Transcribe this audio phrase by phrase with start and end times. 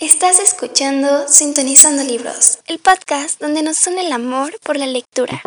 [0.00, 5.40] Estás escuchando Sintonizando Libros, el podcast donde nos une el amor por la lectura.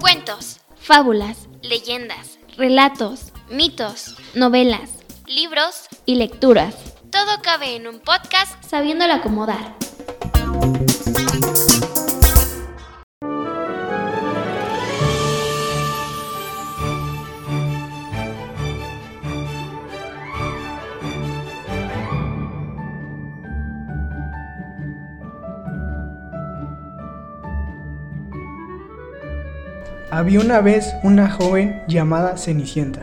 [0.00, 4.88] Cuentos, fábulas, leyendas, relatos, mitos, novelas,
[5.26, 6.74] libros y lecturas.
[7.12, 9.76] Todo cabe en un podcast sabiéndolo acomodar.
[30.10, 33.02] Había una vez una joven llamada Cenicienta,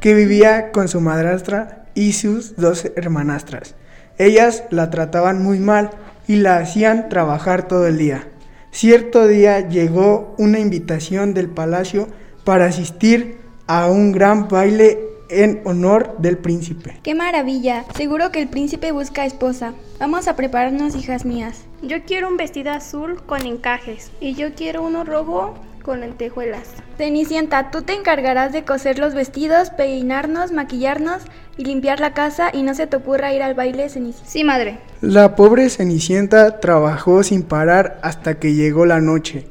[0.00, 3.76] que vivía con su madrastra y sus dos hermanastras.
[4.18, 5.90] Ellas la trataban muy mal
[6.26, 8.26] y la hacían trabajar todo el día.
[8.72, 12.08] Cierto día llegó una invitación del palacio
[12.42, 14.98] para asistir a un gran baile
[15.28, 16.98] en honor del príncipe.
[17.04, 17.84] ¡Qué maravilla!
[17.94, 19.74] Seguro que el príncipe busca esposa.
[20.00, 21.62] Vamos a prepararnos, hijas mías.
[21.82, 24.10] Yo quiero un vestido azul con encajes.
[24.20, 25.54] Y yo quiero uno rojo
[25.86, 26.64] con lentejuelas.
[26.98, 31.22] Cenicienta, tú te encargarás de coser los vestidos, peinarnos, maquillarnos
[31.56, 34.28] y limpiar la casa y no se te ocurra ir al baile Cenicienta.
[34.28, 34.80] Sí, madre.
[35.00, 39.46] La pobre Cenicienta trabajó sin parar hasta que llegó la noche.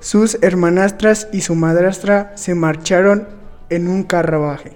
[0.00, 3.28] Sus hermanastras y su madrastra se marcharon
[3.70, 4.72] en un carruaje,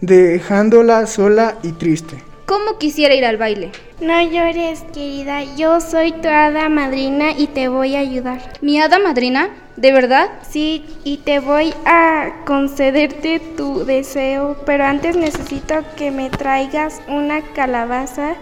[0.00, 2.27] dejándola sola y triste.
[2.48, 3.72] ¿Cómo quisiera ir al baile?
[4.00, 5.44] No llores, querida.
[5.58, 8.40] Yo soy tu hada madrina y te voy a ayudar.
[8.62, 9.50] ¿Mi hada madrina?
[9.76, 10.30] ¿De verdad?
[10.48, 17.42] Sí, y te voy a concederte tu deseo, pero antes necesito que me traigas una
[17.42, 18.36] calabaza,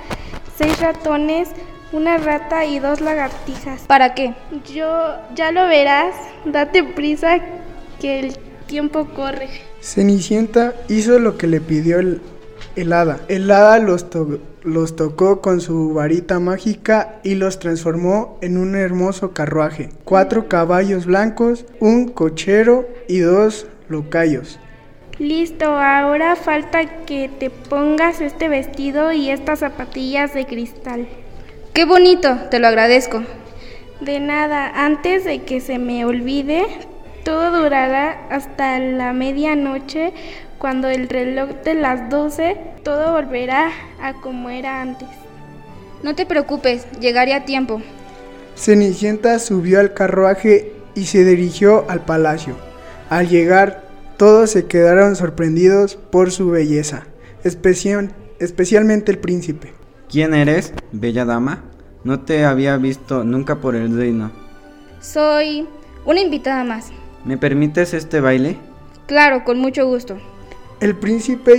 [0.57, 1.49] seis ratones,
[1.91, 3.83] una rata y dos lagartijas.
[3.89, 4.35] ¿Para qué?
[4.73, 6.15] Yo ya lo verás.
[6.45, 7.41] Date prisa
[8.01, 9.49] que el tiempo corre.
[9.81, 12.21] Cenicienta hizo lo que le pidió el
[12.77, 13.21] el hada.
[13.29, 14.07] El hada los,
[14.63, 19.89] los, tocó con su varita mágica y los transformó en un hermoso carruaje.
[20.05, 24.61] Cuatro caballos blancos, un cochero y dos locayos.
[25.19, 31.09] Listo, ahora falta que te pongas este vestido y estas zapatillas de cristal.
[31.73, 32.37] ¡Qué bonito!
[32.51, 33.23] Te lo agradezco.
[34.01, 36.67] De nada, antes de que se me olvide,
[37.25, 40.13] todo durará hasta la medianoche
[40.59, 45.09] cuando el reloj de las 12 todo volverá a como era antes.
[46.03, 47.83] No te preocupes, llegaré a tiempo.
[48.55, 52.57] Cenicienta subió al carruaje y se dirigió al palacio.
[53.11, 53.85] Al llegar,
[54.17, 57.05] todos se quedaron sorprendidos por su belleza,
[57.45, 59.75] especial, especialmente el príncipe.
[60.09, 61.65] ¿Quién eres, bella dama?
[62.05, 64.31] No te había visto nunca por el reino.
[65.01, 65.67] Soy
[66.05, 66.93] una invitada más.
[67.25, 68.57] ¿Me permites este baile?
[69.07, 70.17] Claro, con mucho gusto.
[70.79, 71.57] El príncipe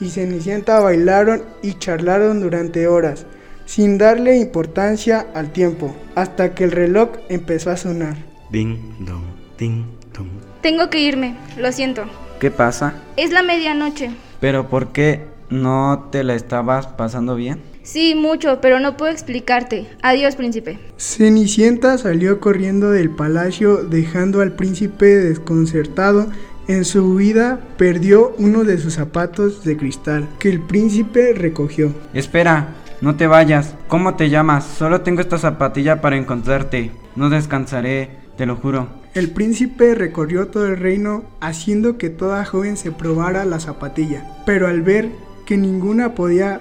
[0.00, 3.26] y Cenicienta bailaron y charlaron durante horas,
[3.66, 8.16] sin darle importancia al tiempo, hasta que el reloj empezó a sonar.
[8.50, 9.24] Ding dong,
[9.58, 10.28] ding dong.
[10.62, 12.04] Tengo que irme, lo siento.
[12.40, 12.94] ¿Qué pasa?
[13.16, 14.10] Es la medianoche.
[14.40, 17.60] ¿Pero por qué no te la estabas pasando bien?
[17.82, 19.86] Sí, mucho, pero no puedo explicarte.
[20.02, 20.78] Adiós, príncipe.
[20.98, 26.28] Cenicienta salió corriendo del palacio dejando al príncipe desconcertado
[26.68, 31.92] en su huida perdió uno de sus zapatos de cristal, que el príncipe recogió.
[32.12, 33.74] Espera, no te vayas.
[33.88, 34.64] ¿Cómo te llamas?
[34.64, 36.92] Solo tengo esta zapatilla para encontrarte.
[37.16, 38.88] No descansaré, te lo juro.
[39.14, 44.68] El príncipe recorrió todo el reino haciendo que toda joven se probara la zapatilla, pero
[44.68, 45.08] al ver
[45.46, 46.60] que ninguna podía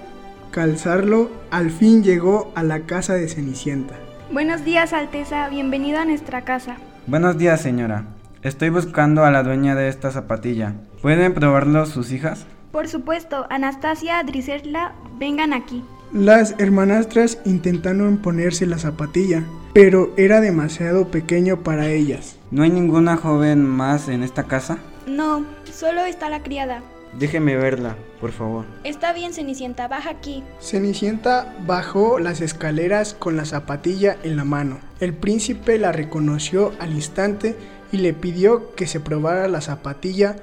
[0.51, 3.95] calzarlo, al fin llegó a la casa de Cenicienta.
[4.31, 6.77] Buenos días, Alteza, bienvenido a nuestra casa.
[7.05, 8.05] Buenos días, señora.
[8.47, 10.73] Estoy buscando a la dueña de esta zapatilla.
[11.01, 12.45] ¿Pueden probarlo sus hijas?
[12.71, 15.83] Por supuesto, Anastasia, Drisela, vengan aquí.
[16.13, 19.43] Las hermanastras intentaron ponerse la zapatilla,
[19.73, 22.37] pero era demasiado pequeño para ellas.
[22.49, 24.77] ¿No hay ninguna joven más en esta casa?
[25.05, 26.81] No, solo está la criada.
[27.19, 28.63] Déjeme verla, por favor.
[28.85, 30.43] Está bien, Cenicienta, baja aquí.
[30.61, 34.79] Cenicienta bajó las escaleras con la zapatilla en la mano.
[34.99, 37.55] El príncipe la reconoció al instante
[37.91, 40.37] y le pidió que se probara la zapatilla.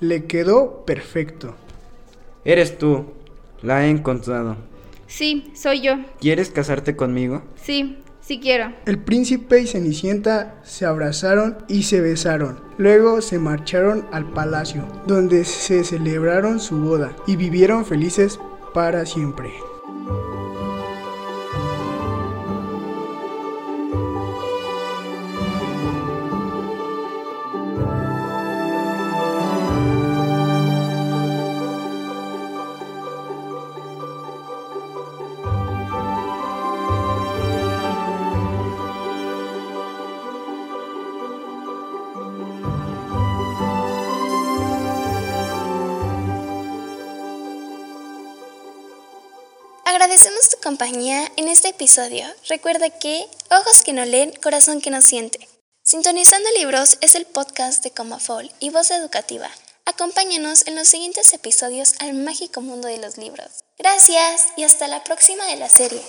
[0.00, 1.54] Le quedó perfecto.
[2.44, 3.06] Eres tú.
[3.62, 4.56] La he encontrado.
[5.06, 5.94] Sí, soy yo.
[6.20, 7.42] ¿Quieres casarte conmigo?
[7.56, 8.72] Sí, sí quiero.
[8.86, 12.60] El príncipe y Cenicienta se abrazaron y se besaron.
[12.76, 18.38] Luego se marcharon al palacio, donde se celebraron su boda y vivieron felices
[18.74, 19.50] para siempre.
[49.96, 52.26] Agradecemos tu compañía en este episodio.
[52.50, 55.48] Recuerda que ojos que no leen, corazón que no siente.
[55.82, 59.50] Sintonizando Libros es el podcast de Comafol y Voz Educativa.
[59.86, 63.64] Acompáñanos en los siguientes episodios al mágico mundo de los libros.
[63.78, 66.02] Gracias y hasta la próxima de la serie.